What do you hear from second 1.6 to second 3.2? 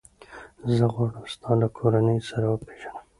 له کورنۍ سره وپېژنم.